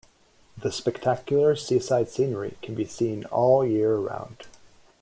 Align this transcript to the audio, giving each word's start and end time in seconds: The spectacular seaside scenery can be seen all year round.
The 0.57 0.71
spectacular 0.71 1.55
seaside 1.55 2.09
scenery 2.09 2.57
can 2.63 2.73
be 2.73 2.85
seen 2.87 3.23
all 3.25 3.63
year 3.63 3.95
round. 3.97 4.47